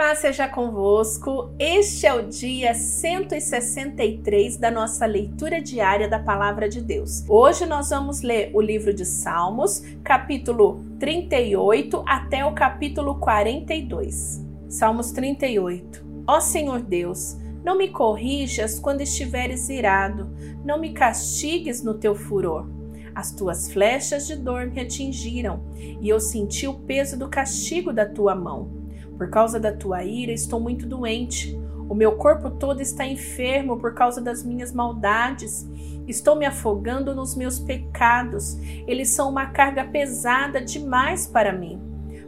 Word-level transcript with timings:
Paz 0.00 0.20
seja 0.20 0.48
convosco. 0.48 1.54
Este 1.58 2.06
é 2.06 2.14
o 2.14 2.26
dia 2.26 2.72
163 2.72 4.56
da 4.56 4.70
nossa 4.70 5.04
leitura 5.04 5.60
diária 5.60 6.08
da 6.08 6.18
Palavra 6.18 6.70
de 6.70 6.80
Deus. 6.80 7.22
Hoje 7.28 7.66
nós 7.66 7.90
vamos 7.90 8.22
ler 8.22 8.50
o 8.54 8.62
livro 8.62 8.94
de 8.94 9.04
Salmos, 9.04 9.82
capítulo 10.02 10.82
38 10.98 12.02
até 12.06 12.46
o 12.46 12.54
capítulo 12.54 13.16
42. 13.16 14.42
Salmos 14.70 15.12
38. 15.12 16.02
Ó 16.26 16.40
Senhor 16.40 16.80
Deus, 16.80 17.36
não 17.62 17.76
me 17.76 17.88
corrijas 17.88 18.80
quando 18.80 19.02
estiveres 19.02 19.68
irado, 19.68 20.34
não 20.64 20.80
me 20.80 20.94
castigues 20.94 21.82
no 21.82 21.92
teu 21.92 22.14
furor. 22.14 22.66
As 23.14 23.32
tuas 23.32 23.70
flechas 23.70 24.26
de 24.26 24.36
dor 24.36 24.64
me 24.68 24.80
atingiram, 24.80 25.62
e 25.76 26.08
eu 26.08 26.18
senti 26.18 26.66
o 26.66 26.72
peso 26.72 27.18
do 27.18 27.28
castigo 27.28 27.92
da 27.92 28.06
tua 28.06 28.34
mão. 28.34 28.79
Por 29.20 29.28
causa 29.28 29.60
da 29.60 29.70
tua 29.70 30.02
ira, 30.02 30.32
estou 30.32 30.58
muito 30.58 30.86
doente. 30.86 31.54
O 31.90 31.94
meu 31.94 32.12
corpo 32.12 32.50
todo 32.52 32.80
está 32.80 33.04
enfermo 33.04 33.76
por 33.78 33.92
causa 33.92 34.18
das 34.18 34.42
minhas 34.42 34.72
maldades. 34.72 35.68
Estou 36.08 36.36
me 36.36 36.46
afogando 36.46 37.14
nos 37.14 37.36
meus 37.36 37.58
pecados. 37.58 38.56
Eles 38.86 39.10
são 39.10 39.28
uma 39.28 39.44
carga 39.44 39.84
pesada 39.84 40.62
demais 40.62 41.26
para 41.26 41.52
mim. 41.52 41.78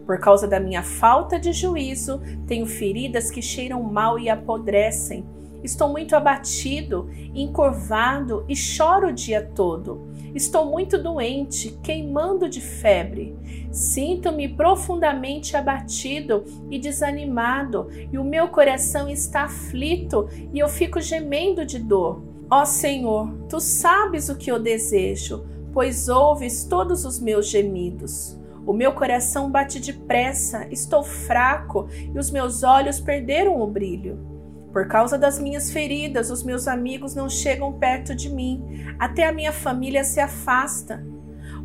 Por 0.05 0.21
causa 0.21 0.47
da 0.47 0.61
minha 0.61 0.83
falta 0.83 1.41
de 1.41 1.55
juízo, 1.55 2.21
tenho 2.47 2.67
feridas 2.67 3.31
que 3.31 3.41
cheiram 3.41 3.83
mal 3.83 4.19
e 4.19 4.29
apodrecem. 4.29 5.25
Estou 5.65 5.89
muito 5.89 6.15
abatido, 6.15 7.09
encurvado 7.35 8.45
e 8.47 8.55
choro 8.55 9.09
o 9.09 9.13
dia 9.15 9.41
todo. 9.41 10.12
Estou 10.35 10.65
muito 10.65 10.97
doente, 10.97 11.79
queimando 11.83 12.49
de 12.49 12.61
febre. 12.61 13.37
Sinto-me 13.71 14.49
profundamente 14.49 15.57
abatido 15.57 16.45
e 16.71 16.79
desanimado, 16.79 17.89
e 18.11 18.19
o 18.19 18.25
meu 18.25 18.49
coração 18.49 19.09
está 19.09 19.45
aflito 19.45 20.29
e 20.53 20.59
eu 20.59 20.69
fico 20.69 21.01
gemendo 21.01 21.67
de 21.67 21.79
dor. 21.79 22.23
Ó 22.51 22.65
Senhor, 22.65 23.33
tu 23.49 23.61
sabes 23.61 24.29
o 24.29 24.37
que 24.37 24.51
eu 24.51 24.59
desejo, 24.59 25.45
pois 25.73 26.09
ouves 26.09 26.65
todos 26.65 27.05
os 27.05 27.19
meus 27.19 27.49
gemidos. 27.49 28.39
O 28.67 28.73
meu 28.73 28.93
coração 28.93 29.51
bate 29.51 29.81
depressa, 29.81 30.67
estou 30.71 31.03
fraco 31.03 31.89
e 32.15 32.19
os 32.19 32.31
meus 32.31 32.63
olhos 32.63 33.01
perderam 33.01 33.61
o 33.61 33.67
brilho. 33.67 34.32
Por 34.73 34.89
causa 34.89 35.19
das 35.19 35.39
minhas 35.39 35.71
feridas, 35.71 36.31
os 36.31 36.43
meus 36.43 36.67
amigos 36.67 37.15
não 37.15 37.29
chegam 37.29 37.75
perto 37.75 38.15
de 38.15 38.31
mim, 38.31 38.65
até 38.99 39.27
a 39.27 39.33
minha 39.33 39.53
família 39.53 40.03
se 40.03 40.19
afasta. 40.19 41.05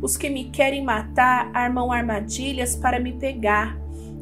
Os 0.02 0.16
que 0.16 0.28
me 0.28 0.50
querem 0.50 0.84
matar 0.84 1.50
armam 1.54 1.90
armadilhas 1.90 2.76
para 2.76 3.00
me 3.00 3.14
pegar. 3.14 3.78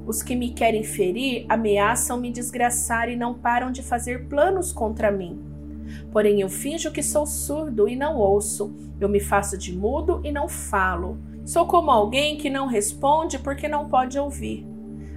Os 0.07 0.23
que 0.23 0.37
me 0.37 0.51
querem 0.51 0.85
ferir 0.85 1.45
ameaçam 1.49 2.21
me 2.21 2.31
desgraçar 2.31 3.09
e 3.09 3.17
não 3.17 3.35
param 3.35 3.73
de 3.73 3.83
fazer 3.83 4.29
planos 4.29 4.73
contra 4.73 5.11
mim. 5.11 5.39
Porém, 6.13 6.41
eu 6.41 6.49
finjo 6.49 6.93
que 6.93 7.03
sou 7.03 7.27
surdo 7.27 7.89
e 7.89 7.97
não 7.97 8.17
ouço. 8.17 8.75
Eu 9.01 9.09
me 9.09 9.21
faço 9.21 9.59
de 9.59 9.77
mudo 9.77 10.21
e 10.25 10.31
não 10.31 10.49
falo. 10.49 11.19
Sou 11.45 11.67
como 11.67 11.91
alguém 11.91 12.37
que 12.37 12.49
não 12.49 12.67
responde 12.67 13.39
porque 13.39 13.69
não 13.69 13.89
pode 13.89 14.19
ouvir. 14.19 14.76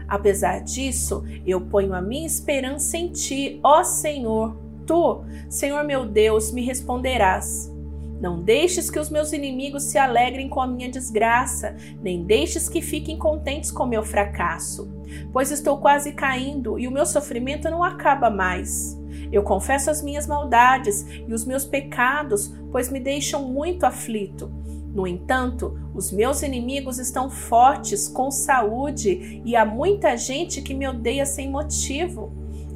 Apesar 0.10 0.62
disso, 0.62 1.24
eu 1.46 1.62
ponho 1.62 1.94
a 1.94 2.02
minha 2.02 2.26
esperança 2.26 2.98
em 2.98 3.12
ti, 3.12 3.60
ó 3.64 3.84
Senhor. 3.84 4.58
Tu, 4.88 5.24
Senhor 5.48 5.84
meu 5.84 6.04
Deus, 6.04 6.52
me 6.52 6.66
responderás. 6.66 7.72
Não 8.20 8.42
deixes 8.42 8.90
que 8.90 9.00
os 9.00 9.10
meus 9.10 9.32
inimigos 9.32 9.84
se 9.84 9.98
alegrem 9.98 10.50
com 10.50 10.60
a 10.60 10.68
minha 10.68 10.90
desgraça, 10.90 11.76
nem 12.02 12.24
deixes 12.26 12.68
que 12.68 12.82
fiquem 12.82 13.18
contentes 13.18 13.72
com 13.72 13.86
meu 13.86 14.04
fracasso, 14.04 14.92
pois 15.32 15.52
estou 15.52 15.78
quase 15.78 16.12
caindo 16.12 16.78
e 16.78 16.88
o 16.88 16.92
meu 16.92 17.06
sofrimento 17.06 17.70
não 17.70 17.84
acaba 17.84 18.30
mais. 18.30 19.00
Eu 19.32 19.44
confesso 19.44 19.92
as 19.92 20.02
minhas 20.02 20.26
maldades 20.28 21.06
e 21.08 21.34
os 21.34 21.46
meus 21.46 21.64
pecados, 21.64 22.54
pois 22.72 22.92
me 22.92 23.00
deixam 23.00 23.48
muito 23.48 23.86
aflito. 23.86 24.52
No 24.94 25.06
entanto, 25.06 25.80
os 25.94 26.12
meus 26.12 26.42
inimigos 26.42 26.98
estão 26.98 27.30
fortes, 27.30 28.08
com 28.08 28.32
saúde, 28.32 29.42
e 29.46 29.56
há 29.56 29.66
muita 29.66 30.18
gente 30.18 30.62
que 30.62 30.74
me 30.74 30.88
odeia 30.88 31.26
sem 31.26 31.50
motivo. 31.50 32.32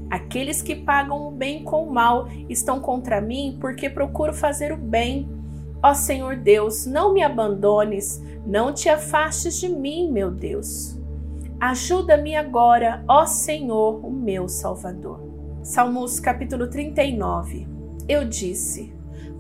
Aqueles 0.10 0.62
que 0.62 0.76
pagam 0.76 1.28
o 1.28 1.32
bem 1.32 1.64
com 1.64 1.88
o 1.88 1.92
mal 1.92 2.28
estão 2.48 2.80
contra 2.80 3.20
mim 3.20 3.58
porque 3.60 3.90
procuro 3.90 4.32
fazer 4.32 4.72
o 4.72 4.78
bem. 4.78 5.28
Ó 5.82 5.94
Senhor 5.96 6.36
Deus, 6.36 6.86
não 6.86 7.14
me 7.14 7.24
abandones, 7.24 8.24
não 8.46 8.72
te 8.72 8.90
afastes 8.90 9.60
de 9.60 9.68
mim, 9.68 10.12
meu 10.12 10.30
Deus. 10.30 11.00
Ajuda-me 11.60 12.36
agora, 12.36 13.04
ó 13.08 13.26
Senhor, 13.26 14.06
o 14.06 14.12
meu 14.12 14.48
Salvador. 14.48 15.20
Salmos 15.64 16.20
capítulo 16.20 16.70
39. 16.70 17.68
Eu 18.08 18.24
disse: 18.24 18.93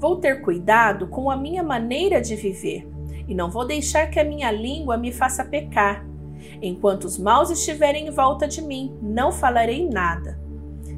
Vou 0.03 0.17
ter 0.17 0.41
cuidado 0.41 1.07
com 1.07 1.31
a 1.31 1.37
minha 1.37 1.63
maneira 1.63 2.19
de 2.19 2.35
viver 2.35 2.85
e 3.25 3.33
não 3.33 3.49
vou 3.49 3.65
deixar 3.65 4.07
que 4.07 4.19
a 4.19 4.23
minha 4.25 4.51
língua 4.51 4.97
me 4.97 5.13
faça 5.13 5.45
pecar. 5.45 6.05
Enquanto 6.61 7.05
os 7.05 7.17
maus 7.17 7.49
estiverem 7.49 8.07
em 8.07 8.11
volta 8.11 8.45
de 8.45 8.61
mim, 8.61 8.93
não 9.01 9.31
falarei 9.31 9.87
nada. 9.87 10.37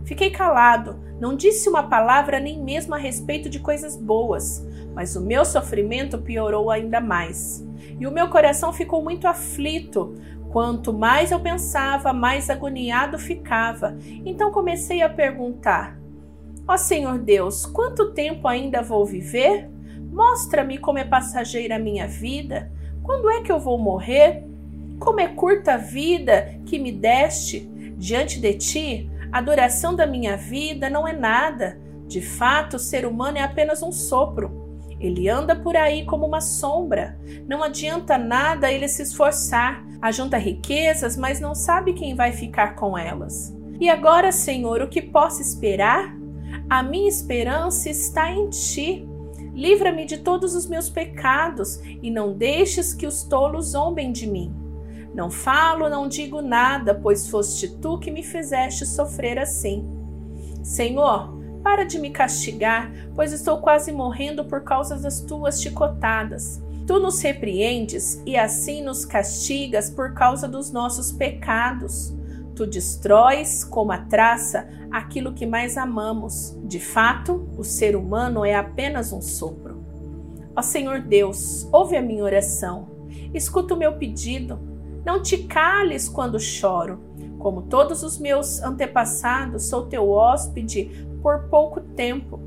Fiquei 0.05 0.31
calado, 0.31 0.99
não 1.19 1.35
disse 1.35 1.69
uma 1.69 1.83
palavra 1.83 2.39
nem 2.39 2.59
mesmo 2.59 2.95
a 2.95 2.97
respeito 2.97 3.47
de 3.47 3.59
coisas 3.59 3.95
boas, 3.95 4.67
mas 4.95 5.15
o 5.15 5.21
meu 5.21 5.45
sofrimento 5.45 6.17
piorou 6.17 6.71
ainda 6.71 6.99
mais. 6.99 7.63
E 7.99 8.07
o 8.07 8.11
meu 8.11 8.27
coração 8.29 8.73
ficou 8.73 9.03
muito 9.03 9.27
aflito. 9.27 10.15
Quanto 10.49 10.91
mais 10.91 11.29
eu 11.29 11.39
pensava, 11.39 12.11
mais 12.11 12.49
agoniado 12.49 13.19
ficava. 13.19 13.95
Então 14.25 14.51
comecei 14.51 15.03
a 15.03 15.09
perguntar: 15.09 15.95
Ó 16.67 16.77
Senhor 16.77 17.19
Deus, 17.19 17.65
quanto 17.65 18.11
tempo 18.11 18.47
ainda 18.47 18.81
vou 18.81 19.05
viver? 19.05 19.69
Mostra-me 20.11 20.77
como 20.79 20.97
é 20.97 21.03
passageira 21.03 21.75
a 21.75 21.79
minha 21.79 22.07
vida. 22.07 22.71
Quando 23.03 23.29
é 23.29 23.41
que 23.41 23.51
eu 23.51 23.59
vou 23.59 23.77
morrer? 23.77 24.43
Como 24.99 25.19
é 25.19 25.27
curta 25.27 25.73
a 25.73 25.77
vida 25.77 26.59
que 26.65 26.79
me 26.79 26.91
deste 26.91 27.69
diante 27.97 28.39
de 28.39 28.53
ti? 28.53 29.09
A 29.31 29.41
duração 29.41 29.95
da 29.95 30.07
minha 30.07 30.37
vida 30.37 30.89
não 30.89 31.07
é 31.07 31.13
nada. 31.13 31.79
De 32.07 32.21
fato, 32.21 32.77
o 32.77 32.79
ser 32.79 33.05
humano 33.05 33.37
é 33.37 33.41
apenas 33.41 33.83
um 33.83 33.91
sopro. 33.91 34.65
Ele 34.99 35.29
anda 35.29 35.55
por 35.55 35.75
aí 35.75 36.05
como 36.05 36.25
uma 36.25 36.41
sombra. 36.41 37.19
Não 37.47 37.61
adianta 37.61 38.17
nada 38.17 38.71
ele 38.71 38.87
se 38.87 39.03
esforçar. 39.03 39.85
Ajunta 40.01 40.37
riquezas, 40.37 41.17
mas 41.17 41.39
não 41.39 41.53
sabe 41.53 41.93
quem 41.93 42.15
vai 42.15 42.31
ficar 42.31 42.75
com 42.75 42.97
elas. 42.97 43.55
E 43.79 43.89
agora, 43.89 44.31
Senhor, 44.31 44.81
o 44.81 44.87
que 44.87 45.01
posso 45.01 45.41
esperar? 45.41 46.14
A 46.69 46.81
minha 46.81 47.09
esperança 47.09 47.89
está 47.89 48.31
em 48.31 48.49
ti. 48.49 49.07
Livra-me 49.53 50.05
de 50.05 50.17
todos 50.17 50.55
os 50.55 50.67
meus 50.67 50.89
pecados 50.89 51.79
e 52.01 52.11
não 52.11 52.33
deixes 52.33 52.93
que 52.93 53.07
os 53.07 53.23
tolos 53.23 53.67
zombem 53.67 54.11
de 54.11 54.27
mim. 54.27 54.53
Não 55.13 55.31
falo, 55.31 55.87
não 55.87 56.09
digo 56.09 56.41
nada, 56.41 56.93
pois 56.93 57.29
foste 57.29 57.69
tu 57.77 57.97
que 57.97 58.11
me 58.11 58.21
fizeste 58.21 58.85
sofrer 58.85 59.39
assim. 59.39 59.87
Senhor, 60.61 61.33
para 61.63 61.85
de 61.85 61.97
me 61.97 62.09
castigar, 62.09 62.91
pois 63.15 63.31
estou 63.31 63.59
quase 63.59 63.91
morrendo 63.91 64.43
por 64.43 64.63
causa 64.63 64.97
das 64.97 65.21
tuas 65.21 65.61
chicotadas. 65.61 66.61
Tu 66.85 66.99
nos 66.99 67.21
repreendes 67.21 68.21
e 68.25 68.37
assim 68.37 68.83
nos 68.83 69.05
castigas 69.05 69.89
por 69.89 70.13
causa 70.13 70.47
dos 70.47 70.71
nossos 70.71 71.11
pecados. 71.11 72.13
Tu 72.55 72.65
destróis 72.65 73.63
como 73.63 73.91
a 73.91 73.97
traça 73.97 74.67
aquilo 74.89 75.33
que 75.33 75.45
mais 75.45 75.77
amamos. 75.77 76.57
De 76.63 76.79
fato, 76.79 77.49
o 77.57 77.63
ser 77.63 77.95
humano 77.95 78.45
é 78.45 78.55
apenas 78.55 79.11
um 79.11 79.21
sopro. 79.21 79.83
Ó 80.55 80.61
Senhor 80.61 81.01
Deus, 81.01 81.67
ouve 81.71 81.97
a 81.97 82.01
minha 82.01 82.23
oração. 82.23 82.87
Escuta 83.33 83.73
o 83.73 83.77
meu 83.77 83.97
pedido. 83.97 84.57
Não 85.05 85.21
te 85.21 85.39
cales 85.39 86.07
quando 86.07 86.39
choro. 86.39 86.99
Como 87.37 87.63
todos 87.63 88.03
os 88.03 88.17
meus 88.17 88.61
antepassados, 88.63 89.67
sou 89.67 89.85
teu 89.85 90.09
hóspede 90.09 91.07
por 91.21 91.49
pouco 91.49 91.81
tempo. 91.81 92.39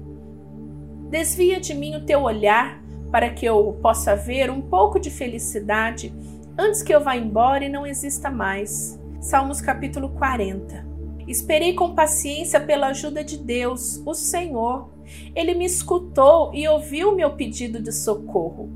Desvia 1.10 1.60
de 1.60 1.74
mim 1.74 1.96
o 1.96 2.04
teu 2.04 2.22
olhar 2.22 2.82
para 3.10 3.30
que 3.30 3.46
eu 3.46 3.78
possa 3.82 4.16
ver 4.16 4.50
um 4.50 4.60
pouco 4.60 4.98
de 4.98 5.10
felicidade 5.10 6.12
antes 6.58 6.82
que 6.82 6.94
eu 6.94 7.00
vá 7.00 7.16
embora 7.16 7.64
e 7.64 7.68
não 7.68 7.86
exista 7.86 8.30
mais. 8.30 8.97
Salmos 9.20 9.60
capítulo 9.60 10.10
40. 10.10 10.86
Esperei 11.26 11.74
com 11.74 11.92
paciência 11.92 12.60
pela 12.60 12.88
ajuda 12.88 13.24
de 13.24 13.36
Deus, 13.36 14.00
o 14.06 14.14
Senhor. 14.14 14.90
Ele 15.34 15.54
me 15.54 15.64
escutou 15.64 16.54
e 16.54 16.68
ouviu 16.68 17.14
meu 17.16 17.32
pedido 17.32 17.82
de 17.82 17.90
socorro. 17.90 18.70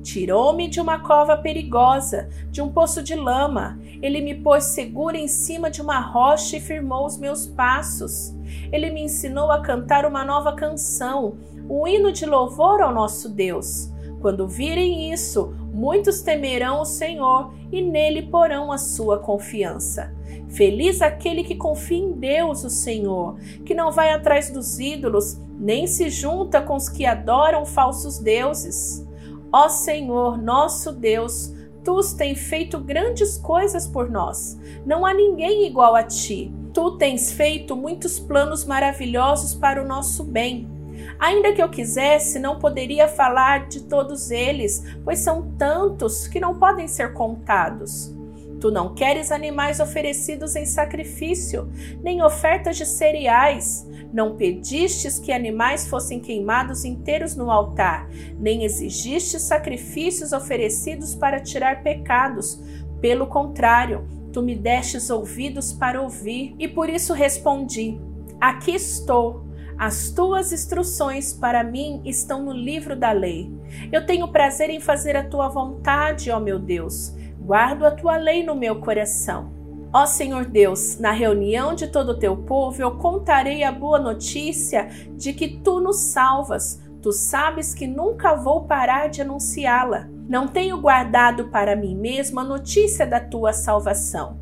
Tirou-me 0.00 0.68
de 0.68 0.80
uma 0.80 1.00
cova 1.00 1.36
perigosa, 1.36 2.28
de 2.48 2.62
um 2.62 2.70
poço 2.70 3.02
de 3.02 3.16
lama. 3.16 3.78
Ele 4.00 4.20
me 4.20 4.36
pôs 4.36 4.66
seguro 4.66 5.16
em 5.16 5.26
cima 5.26 5.68
de 5.68 5.82
uma 5.82 5.98
rocha 5.98 6.56
e 6.56 6.60
firmou 6.60 7.04
os 7.04 7.18
meus 7.18 7.46
passos. 7.46 8.32
Ele 8.70 8.90
me 8.90 9.02
ensinou 9.02 9.50
a 9.50 9.60
cantar 9.60 10.06
uma 10.06 10.24
nova 10.24 10.52
canção, 10.54 11.38
um 11.68 11.88
hino 11.88 12.12
de 12.12 12.24
louvor 12.24 12.80
ao 12.80 12.94
nosso 12.94 13.28
Deus. 13.28 13.92
Quando 14.20 14.48
virem 14.48 15.12
isso, 15.12 15.54
muitos 15.78 16.22
temerão 16.22 16.80
o 16.80 16.84
Senhor 16.84 17.54
e 17.70 17.80
nele 17.80 18.22
porão 18.22 18.72
a 18.72 18.78
sua 18.78 19.20
confiança. 19.20 20.12
Feliz 20.48 21.00
aquele 21.00 21.44
que 21.44 21.54
confia 21.54 21.98
em 21.98 22.10
Deus, 22.10 22.64
o 22.64 22.70
Senhor, 22.70 23.36
que 23.64 23.74
não 23.74 23.92
vai 23.92 24.10
atrás 24.10 24.50
dos 24.50 24.80
ídolos, 24.80 25.40
nem 25.56 25.86
se 25.86 26.10
junta 26.10 26.60
com 26.60 26.74
os 26.74 26.88
que 26.88 27.06
adoram 27.06 27.64
falsos 27.64 28.18
deuses. 28.18 29.06
Ó 29.52 29.68
Senhor, 29.68 30.36
nosso 30.36 30.90
Deus, 30.90 31.54
tu 31.84 32.00
tens 32.16 32.40
feito 32.40 32.80
grandes 32.80 33.38
coisas 33.38 33.86
por 33.86 34.10
nós. 34.10 34.58
Não 34.84 35.06
há 35.06 35.14
ninguém 35.14 35.64
igual 35.64 35.94
a 35.94 36.02
ti. 36.02 36.52
Tu 36.74 36.90
tens 36.98 37.32
feito 37.32 37.76
muitos 37.76 38.18
planos 38.18 38.64
maravilhosos 38.64 39.54
para 39.54 39.80
o 39.80 39.86
nosso 39.86 40.24
bem. 40.24 40.77
Ainda 41.18 41.52
que 41.52 41.62
eu 41.62 41.68
quisesse, 41.68 42.38
não 42.38 42.58
poderia 42.58 43.08
falar 43.08 43.66
de 43.66 43.82
todos 43.82 44.30
eles, 44.30 44.82
pois 45.04 45.18
são 45.18 45.50
tantos 45.58 46.28
que 46.28 46.38
não 46.38 46.58
podem 46.58 46.86
ser 46.86 47.12
contados. 47.12 48.14
Tu 48.60 48.70
não 48.70 48.94
queres 48.94 49.30
animais 49.30 49.78
oferecidos 49.78 50.56
em 50.56 50.66
sacrifício, 50.66 51.70
nem 52.02 52.22
ofertas 52.22 52.76
de 52.76 52.84
cereais. 52.84 53.86
Não 54.12 54.36
pedistes 54.36 55.18
que 55.18 55.32
animais 55.32 55.86
fossem 55.86 56.18
queimados 56.18 56.84
inteiros 56.84 57.36
no 57.36 57.50
altar, 57.50 58.08
nem 58.38 58.64
exigistes 58.64 59.42
sacrifícios 59.42 60.32
oferecidos 60.32 61.14
para 61.14 61.40
tirar 61.40 61.82
pecados. 61.82 62.60
Pelo 63.00 63.26
contrário, 63.26 64.08
tu 64.32 64.42
me 64.42 64.56
destes 64.56 65.08
ouvidos 65.10 65.72
para 65.72 66.00
ouvir, 66.02 66.54
e 66.58 66.66
por 66.66 66.88
isso 66.88 67.12
respondi: 67.12 68.00
Aqui 68.40 68.72
estou. 68.72 69.47
As 69.78 70.10
tuas 70.10 70.52
instruções 70.52 71.32
para 71.32 71.62
mim 71.62 72.02
estão 72.04 72.42
no 72.42 72.50
livro 72.50 72.96
da 72.96 73.12
lei. 73.12 73.48
Eu 73.92 74.04
tenho 74.04 74.26
prazer 74.26 74.70
em 74.70 74.80
fazer 74.80 75.16
a 75.16 75.22
tua 75.22 75.48
vontade, 75.48 76.32
ó 76.32 76.40
meu 76.40 76.58
Deus. 76.58 77.14
Guardo 77.38 77.86
a 77.86 77.92
tua 77.92 78.16
lei 78.16 78.44
no 78.44 78.56
meu 78.56 78.80
coração. 78.80 79.52
Ó 79.92 80.04
Senhor 80.04 80.46
Deus, 80.46 80.98
na 80.98 81.12
reunião 81.12 81.76
de 81.76 81.86
todo 81.86 82.08
o 82.10 82.18
teu 82.18 82.36
povo, 82.36 82.82
eu 82.82 82.98
contarei 82.98 83.62
a 83.62 83.70
boa 83.70 84.00
notícia 84.00 84.88
de 85.16 85.32
que 85.32 85.60
tu 85.60 85.80
nos 85.80 86.00
salvas. 86.00 86.82
Tu 87.00 87.12
sabes 87.12 87.72
que 87.72 87.86
nunca 87.86 88.34
vou 88.34 88.64
parar 88.64 89.08
de 89.08 89.22
anunciá-la. 89.22 90.08
Não 90.28 90.48
tenho 90.48 90.80
guardado 90.80 91.50
para 91.50 91.76
mim 91.76 91.94
mesmo 91.94 92.40
a 92.40 92.44
notícia 92.44 93.06
da 93.06 93.20
tua 93.20 93.52
salvação. 93.52 94.37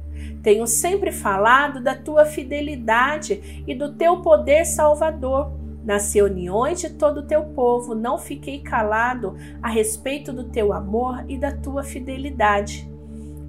Tenho 0.47 0.65
sempre 0.65 1.11
falado 1.11 1.83
da 1.83 1.93
tua 1.93 2.25
fidelidade 2.25 3.65
e 3.67 3.75
do 3.75 3.95
teu 3.95 4.23
poder 4.23 4.65
salvador. 4.65 5.51
Nas 5.85 6.15
reuniões 6.15 6.81
de 6.81 6.91
todo 6.91 7.19
o 7.19 7.27
teu 7.27 7.47
povo, 7.47 7.97
não 7.97 8.17
fiquei 8.17 8.61
calado 8.61 9.35
a 9.61 9.69
respeito 9.69 10.33
do 10.33 10.45
teu 10.45 10.73
amor 10.73 11.25
e 11.27 11.37
da 11.37 11.51
tua 11.51 11.83
fidelidade. 11.83 12.89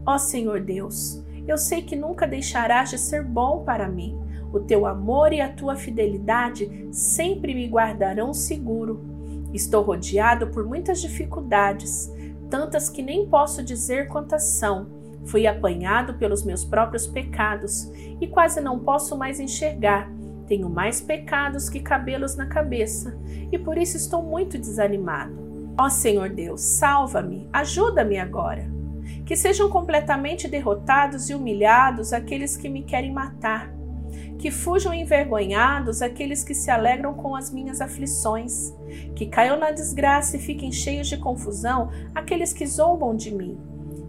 Ó 0.03 0.17
Senhor 0.17 0.59
Deus, 0.59 1.23
eu 1.47 1.55
sei 1.55 1.83
que 1.83 1.95
nunca 1.95 2.25
deixarás 2.25 2.89
de 2.89 2.97
ser 2.97 3.23
bom 3.23 3.63
para 3.63 3.87
mim. 3.87 4.17
O 4.51 4.59
teu 4.59 4.87
amor 4.87 5.31
e 5.31 5.39
a 5.39 5.53
tua 5.53 5.75
fidelidade 5.75 6.87
sempre 6.91 7.53
me 7.53 7.67
guardarão 7.67 8.33
seguro. 8.33 9.05
Estou 9.53 9.83
rodeado 9.83 10.47
por 10.47 10.65
muitas 10.65 10.99
dificuldades, 10.99 12.11
tantas 12.49 12.89
que 12.89 13.03
nem 13.03 13.27
posso 13.27 13.61
dizer 13.61 14.07
quantas 14.07 14.45
são. 14.45 14.96
Fui 15.27 15.45
apanhado 15.45 16.15
pelos 16.15 16.43
meus 16.43 16.63
próprios 16.65 17.05
pecados 17.05 17.91
e 18.19 18.27
quase 18.27 18.61
não 18.61 18.79
posso 18.79 19.17
mais 19.17 19.39
enxergar. 19.39 20.09
Tenho 20.47 20.69
mais 20.69 21.01
pecados 21.01 21.69
que 21.69 21.79
cabelos 21.79 22.35
na 22.35 22.45
cabeça 22.45 23.17
e 23.51 23.57
por 23.57 23.77
isso 23.77 23.97
estou 23.97 24.23
muito 24.23 24.57
desanimado. 24.57 25.35
Ó 25.77 25.89
Senhor 25.89 26.29
Deus, 26.29 26.61
salva-me, 26.61 27.47
ajuda-me 27.53 28.17
agora 28.17 28.77
que 29.25 29.35
sejam 29.35 29.69
completamente 29.69 30.47
derrotados 30.47 31.29
e 31.29 31.35
humilhados 31.35 32.13
aqueles 32.13 32.55
que 32.55 32.69
me 32.69 32.83
querem 32.83 33.11
matar, 33.11 33.69
que 34.39 34.49
fujam 34.49 34.93
envergonhados 34.93 36.01
aqueles 36.01 36.43
que 36.43 36.53
se 36.53 36.71
alegram 36.71 37.13
com 37.13 37.35
as 37.35 37.51
minhas 37.51 37.81
aflições, 37.81 38.73
que 39.15 39.25
caiam 39.25 39.59
na 39.59 39.71
desgraça 39.71 40.37
e 40.37 40.39
fiquem 40.39 40.71
cheios 40.71 41.07
de 41.07 41.17
confusão 41.17 41.89
aqueles 42.15 42.53
que 42.53 42.65
zombam 42.65 43.15
de 43.15 43.33
mim, 43.35 43.57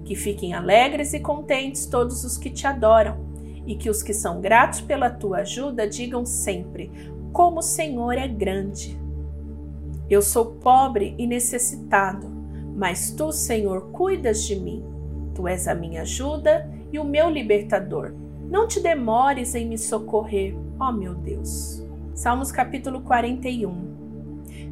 que 0.09 0.15
fiquem 0.15 0.55
alegres 0.55 1.13
e 1.13 1.21
contentes 1.21 1.85
todos 1.85 2.25
os 2.25 2.39
que 2.39 2.49
te 2.49 2.67
adoram, 2.67 3.19
e 3.67 3.75
que 3.77 3.91
os 3.91 4.03
que 4.03 4.15
são 4.15 4.41
gratos 4.41 4.81
pela 4.81 5.11
tua 5.11 5.41
ajuda 5.41 5.87
digam 5.87 6.25
sempre: 6.25 6.91
Como 7.31 7.59
o 7.59 7.63
Senhor 7.63 8.17
é 8.17 8.27
grande. 8.27 8.99
Eu 10.09 10.23
sou 10.23 10.47
pobre 10.47 11.15
e 11.19 11.27
necessitado, 11.27 12.27
mas 12.75 13.11
tu, 13.11 13.31
Senhor, 13.31 13.91
cuidas 13.91 14.45
de 14.45 14.57
mim. 14.57 14.83
Tu 15.35 15.47
és 15.47 15.69
a 15.69 15.75
minha 15.75 16.01
ajuda 16.01 16.67
e 16.91 16.99
o 16.99 17.05
meu 17.05 17.29
libertador. 17.29 18.15
Não 18.49 18.67
te 18.67 18.81
demores 18.81 19.55
em 19.55 19.69
me 19.69 19.77
socorrer, 19.77 20.57
ó 20.81 20.91
meu 20.91 21.15
Deus. 21.15 21.85
Salmos 22.15 22.51
capítulo 22.51 23.03
41. 23.03 23.98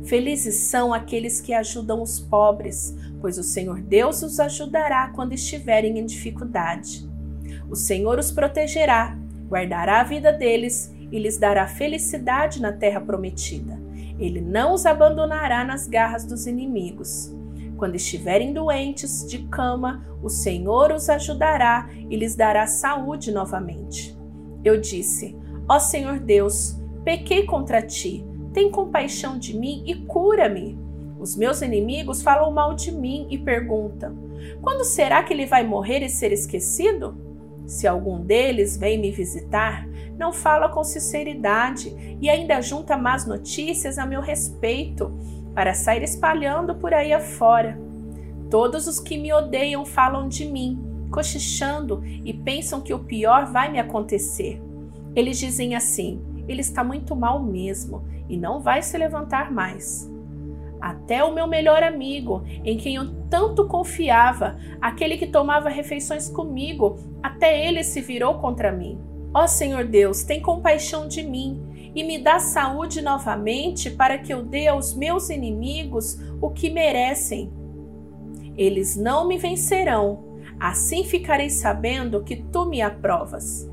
Felizes 0.06 0.54
são 0.54 0.94
aqueles 0.94 1.40
que 1.40 1.52
ajudam 1.52 2.00
os 2.00 2.20
pobres, 2.20 2.96
pois 3.20 3.38
o 3.38 3.42
Senhor 3.42 3.80
Deus 3.80 4.22
os 4.22 4.38
ajudará 4.38 5.08
quando 5.08 5.32
estiverem 5.32 5.98
em 5.98 6.06
dificuldade. 6.06 7.04
O 7.68 7.74
Senhor 7.74 8.16
os 8.16 8.30
protegerá, 8.30 9.18
guardará 9.48 10.00
a 10.00 10.04
vida 10.04 10.32
deles 10.32 10.94
e 11.10 11.18
lhes 11.18 11.38
dará 11.38 11.66
felicidade 11.66 12.62
na 12.62 12.72
terra 12.72 13.00
prometida. 13.00 13.80
Ele 14.16 14.40
não 14.40 14.74
os 14.74 14.86
abandonará 14.86 15.64
nas 15.64 15.88
garras 15.88 16.24
dos 16.24 16.46
inimigos. 16.46 17.34
Quando 17.76 17.96
estiverem 17.96 18.52
doentes 18.52 19.26
de 19.28 19.40
cama, 19.48 20.06
o 20.22 20.28
Senhor 20.28 20.92
os 20.92 21.10
ajudará 21.10 21.90
e 22.08 22.16
lhes 22.16 22.36
dará 22.36 22.66
saúde 22.68 23.32
novamente. 23.32 24.16
Eu 24.64 24.80
disse: 24.80 25.36
Ó 25.68 25.80
Senhor 25.80 26.20
Deus, 26.20 26.76
pequei 27.04 27.44
contra 27.44 27.82
ti, 27.82 28.24
tem 28.56 28.70
compaixão 28.70 29.38
de 29.38 29.54
mim 29.54 29.82
e 29.84 29.94
cura-me. 29.94 30.78
Os 31.20 31.36
meus 31.36 31.60
inimigos 31.60 32.22
falam 32.22 32.50
mal 32.50 32.72
de 32.72 32.90
mim 32.90 33.26
e 33.28 33.36
perguntam: 33.36 34.16
Quando 34.62 34.82
será 34.82 35.22
que 35.22 35.34
ele 35.34 35.44
vai 35.44 35.62
morrer 35.62 36.02
e 36.02 36.08
ser 36.08 36.32
esquecido? 36.32 37.14
Se 37.66 37.86
algum 37.86 38.18
deles 38.18 38.78
vem 38.78 38.98
me 38.98 39.10
visitar, 39.10 39.86
não 40.16 40.32
fala 40.32 40.70
com 40.70 40.82
sinceridade 40.82 41.94
e 42.18 42.30
ainda 42.30 42.62
junta 42.62 42.96
más 42.96 43.26
notícias 43.26 43.98
a 43.98 44.06
meu 44.06 44.22
respeito 44.22 45.12
para 45.54 45.74
sair 45.74 46.02
espalhando 46.02 46.76
por 46.76 46.94
aí 46.94 47.12
afora. 47.12 47.78
Todos 48.48 48.86
os 48.86 48.98
que 48.98 49.18
me 49.18 49.34
odeiam 49.34 49.84
falam 49.84 50.28
de 50.28 50.46
mim, 50.46 50.82
cochichando 51.10 52.02
e 52.06 52.32
pensam 52.32 52.80
que 52.80 52.94
o 52.94 53.00
pior 53.00 53.52
vai 53.52 53.70
me 53.70 53.78
acontecer. 53.78 54.62
Eles 55.14 55.38
dizem 55.38 55.74
assim: 55.74 56.22
ele 56.48 56.60
está 56.60 56.82
muito 56.82 57.14
mal 57.14 57.42
mesmo 57.42 58.04
e 58.28 58.36
não 58.36 58.60
vai 58.60 58.82
se 58.82 58.96
levantar 58.96 59.52
mais. 59.52 60.10
Até 60.80 61.24
o 61.24 61.32
meu 61.32 61.46
melhor 61.46 61.82
amigo, 61.82 62.44
em 62.64 62.76
quem 62.76 62.96
eu 62.96 63.08
tanto 63.28 63.66
confiava, 63.66 64.58
aquele 64.80 65.16
que 65.16 65.26
tomava 65.26 65.68
refeições 65.68 66.28
comigo, 66.28 66.98
até 67.22 67.66
ele 67.66 67.82
se 67.82 68.00
virou 68.00 68.34
contra 68.38 68.70
mim. 68.70 68.98
Ó 69.34 69.44
oh, 69.44 69.48
Senhor 69.48 69.84
Deus, 69.84 70.22
tem 70.22 70.40
compaixão 70.40 71.08
de 71.08 71.22
mim 71.22 71.62
e 71.94 72.04
me 72.04 72.18
dá 72.18 72.38
saúde 72.38 73.00
novamente 73.00 73.90
para 73.90 74.18
que 74.18 74.32
eu 74.32 74.42
dê 74.42 74.68
aos 74.68 74.94
meus 74.94 75.30
inimigos 75.30 76.18
o 76.40 76.50
que 76.50 76.70
merecem. 76.70 77.50
Eles 78.56 78.96
não 78.96 79.26
me 79.26 79.38
vencerão, 79.38 80.24
assim 80.60 81.04
ficarei 81.04 81.50
sabendo 81.50 82.22
que 82.22 82.36
tu 82.36 82.66
me 82.66 82.80
aprovas. 82.80 83.70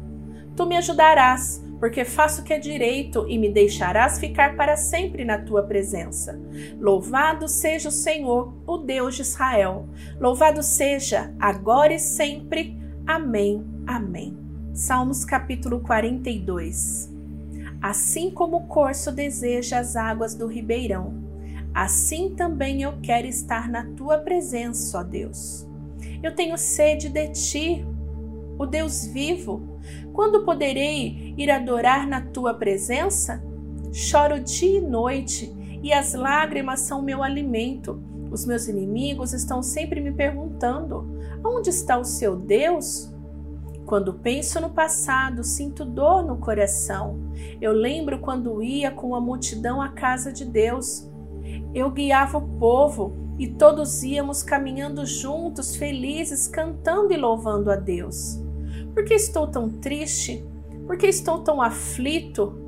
Tu 0.55 0.65
me 0.65 0.77
ajudarás, 0.77 1.63
porque 1.83 2.05
faço 2.05 2.39
o 2.39 2.43
que 2.45 2.53
é 2.53 2.57
direito 2.57 3.25
e 3.27 3.37
me 3.37 3.49
deixarás 3.49 4.17
ficar 4.17 4.55
para 4.55 4.77
sempre 4.77 5.25
na 5.25 5.37
tua 5.37 5.63
presença. 5.63 6.39
Louvado 6.79 7.49
seja 7.49 7.89
o 7.89 7.91
Senhor, 7.91 8.53
o 8.65 8.77
Deus 8.77 9.17
de 9.17 9.23
Israel. 9.23 9.85
Louvado 10.17 10.63
seja, 10.63 11.35
agora 11.37 11.93
e 11.93 11.99
sempre. 11.99 12.79
Amém. 13.05 13.65
Amém. 13.85 14.37
Salmos 14.73 15.25
capítulo 15.25 15.81
42. 15.81 17.13
Assim 17.81 18.31
como 18.31 18.55
o 18.55 18.67
corso 18.67 19.11
deseja 19.11 19.79
as 19.79 19.97
águas 19.97 20.33
do 20.33 20.47
ribeirão, 20.47 21.21
assim 21.73 22.33
também 22.33 22.81
eu 22.81 22.93
quero 23.03 23.27
estar 23.27 23.67
na 23.69 23.83
tua 23.87 24.19
presença, 24.19 24.99
ó 24.99 25.03
Deus. 25.03 25.67
Eu 26.23 26.33
tenho 26.33 26.57
sede 26.57 27.09
de 27.09 27.27
ti, 27.27 27.85
o 28.57 28.65
Deus 28.65 29.05
vivo. 29.05 29.72
Quando 30.13 30.43
poderei 30.43 31.33
ir 31.37 31.49
adorar 31.51 32.07
na 32.07 32.21
tua 32.21 32.53
presença? 32.53 33.43
Choro 33.91 34.39
dia 34.39 34.79
e 34.79 34.81
noite, 34.81 35.53
e 35.83 35.93
as 35.93 36.13
lágrimas 36.13 36.81
são 36.81 37.01
meu 37.01 37.21
alimento. 37.21 38.01
Os 38.31 38.45
meus 38.45 38.67
inimigos 38.67 39.33
estão 39.33 39.61
sempre 39.61 40.01
me 40.01 40.11
perguntando: 40.11 41.05
onde 41.45 41.69
está 41.69 41.97
o 41.97 42.03
seu 42.03 42.35
Deus? 42.35 43.13
Quando 43.85 44.13
penso 44.13 44.59
no 44.59 44.69
passado, 44.69 45.43
sinto 45.43 45.85
dor 45.85 46.25
no 46.25 46.37
coração. 46.37 47.19
Eu 47.61 47.73
lembro 47.73 48.19
quando 48.19 48.63
ia 48.63 48.89
com 48.89 49.13
a 49.13 49.21
multidão 49.21 49.81
à 49.81 49.89
casa 49.89 50.31
de 50.31 50.45
Deus. 50.45 51.09
Eu 51.73 51.91
guiava 51.91 52.37
o 52.37 52.47
povo 52.57 53.13
e 53.37 53.47
todos 53.47 54.03
íamos 54.03 54.41
caminhando 54.41 55.05
juntos, 55.05 55.75
felizes, 55.75 56.47
cantando 56.47 57.13
e 57.13 57.17
louvando 57.17 57.69
a 57.69 57.75
Deus. 57.75 58.42
Por 58.93 59.03
que 59.03 59.13
estou 59.13 59.47
tão 59.47 59.69
triste? 59.69 60.45
Por 60.85 60.97
que 60.97 61.07
estou 61.07 61.39
tão 61.39 61.61
aflito? 61.61 62.61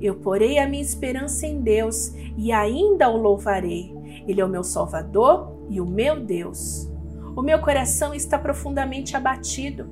Eu 0.00 0.14
porei 0.14 0.58
a 0.58 0.68
minha 0.68 0.82
esperança 0.82 1.46
em 1.46 1.60
Deus 1.60 2.12
e 2.36 2.52
ainda 2.52 3.08
o 3.08 3.16
louvarei. 3.16 3.92
Ele 4.26 4.40
é 4.40 4.44
o 4.44 4.48
meu 4.48 4.62
Salvador 4.62 5.66
e 5.68 5.80
o 5.80 5.86
meu 5.86 6.20
Deus. 6.20 6.88
O 7.34 7.42
meu 7.42 7.60
coração 7.60 8.14
está 8.14 8.38
profundamente 8.38 9.16
abatido 9.16 9.88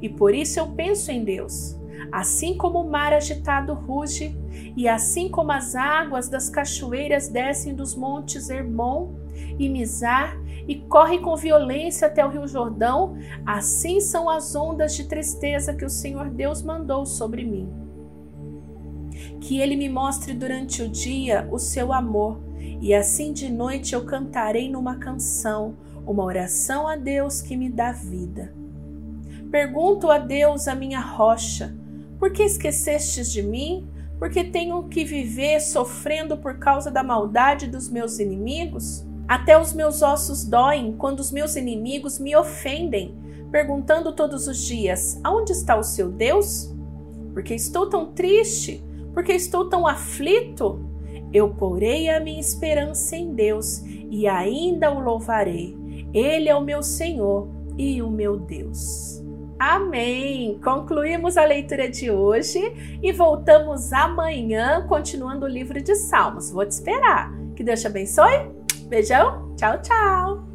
e 0.00 0.08
por 0.08 0.34
isso 0.34 0.60
eu 0.60 0.68
penso 0.68 1.10
em 1.10 1.24
Deus. 1.24 1.76
Assim 2.10 2.56
como 2.56 2.80
o 2.80 2.90
mar 2.90 3.12
agitado 3.12 3.72
ruge, 3.72 4.36
e 4.76 4.88
assim 4.88 5.28
como 5.28 5.52
as 5.52 5.74
águas 5.74 6.28
das 6.28 6.48
cachoeiras 6.48 7.28
descem 7.28 7.74
dos 7.74 7.94
montes 7.94 8.48
Hermon 8.48 9.14
e 9.58 9.68
Mizar 9.68 10.36
e 10.66 10.76
correm 10.76 11.20
com 11.20 11.36
violência 11.36 12.06
até 12.06 12.24
o 12.24 12.28
rio 12.28 12.46
Jordão, 12.46 13.16
assim 13.44 14.00
são 14.00 14.30
as 14.30 14.54
ondas 14.54 14.94
de 14.94 15.04
tristeza 15.04 15.74
que 15.74 15.84
o 15.84 15.90
Senhor 15.90 16.30
Deus 16.30 16.62
mandou 16.62 17.04
sobre 17.04 17.44
mim. 17.44 17.68
Que 19.40 19.60
ele 19.60 19.76
me 19.76 19.88
mostre 19.88 20.32
durante 20.34 20.82
o 20.82 20.88
dia 20.88 21.48
o 21.50 21.58
seu 21.58 21.92
amor, 21.92 22.40
e 22.80 22.94
assim 22.94 23.32
de 23.32 23.50
noite 23.50 23.94
eu 23.94 24.04
cantarei 24.04 24.70
numa 24.70 24.96
canção, 24.96 25.76
uma 26.06 26.24
oração 26.24 26.86
a 26.86 26.96
Deus 26.96 27.40
que 27.42 27.56
me 27.56 27.68
dá 27.68 27.92
vida. 27.92 28.54
Pergunto 29.50 30.10
a 30.10 30.18
Deus, 30.18 30.66
a 30.66 30.74
minha 30.74 31.00
rocha, 31.00 31.76
por 32.18 32.32
que 32.32 32.42
esquecestes 32.42 33.30
de 33.30 33.42
mim? 33.42 33.88
Porque 34.22 34.44
tenho 34.44 34.84
que 34.84 35.04
viver 35.04 35.58
sofrendo 35.58 36.36
por 36.36 36.56
causa 36.56 36.92
da 36.92 37.02
maldade 37.02 37.66
dos 37.66 37.88
meus 37.90 38.20
inimigos? 38.20 39.04
Até 39.26 39.60
os 39.60 39.72
meus 39.72 40.00
ossos 40.00 40.44
doem 40.44 40.92
quando 40.92 41.18
os 41.18 41.32
meus 41.32 41.56
inimigos 41.56 42.20
me 42.20 42.36
ofendem, 42.36 43.16
perguntando 43.50 44.12
todos 44.12 44.46
os 44.46 44.64
dias: 44.64 45.18
Aonde 45.24 45.50
está 45.50 45.76
o 45.76 45.82
seu 45.82 46.08
Deus? 46.08 46.72
Porque 47.32 47.52
estou 47.52 47.88
tão 47.88 48.12
triste? 48.12 48.80
Porque 49.12 49.32
estou 49.32 49.68
tão 49.68 49.88
aflito? 49.88 50.78
Eu 51.32 51.48
porei 51.48 52.08
a 52.08 52.20
minha 52.20 52.40
esperança 52.40 53.16
em 53.16 53.34
Deus 53.34 53.82
e 54.08 54.28
ainda 54.28 54.92
o 54.92 55.00
louvarei. 55.00 55.76
Ele 56.14 56.48
é 56.48 56.54
o 56.54 56.62
meu 56.62 56.80
Senhor 56.80 57.48
e 57.76 58.00
o 58.00 58.08
meu 58.08 58.38
Deus. 58.38 59.21
Amém! 59.62 60.58
Concluímos 60.60 61.36
a 61.36 61.44
leitura 61.44 61.88
de 61.88 62.10
hoje 62.10 62.58
e 63.00 63.12
voltamos 63.12 63.92
amanhã 63.92 64.84
continuando 64.88 65.46
o 65.46 65.48
livro 65.48 65.80
de 65.80 65.94
Salmos. 65.94 66.50
Vou 66.50 66.66
te 66.66 66.72
esperar. 66.72 67.32
Que 67.54 67.62
Deus 67.62 67.80
te 67.80 67.86
abençoe. 67.86 68.50
Beijão. 68.88 69.54
Tchau, 69.54 69.80
tchau. 69.80 70.51